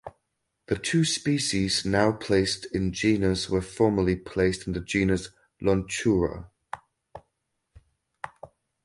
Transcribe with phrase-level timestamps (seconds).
[0.65, 5.29] The two species now placed in genus were formerly placed in the genus
[5.61, 6.47] "Lonchura".